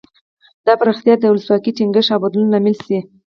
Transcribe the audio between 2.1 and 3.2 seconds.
او بدلون لامل شي.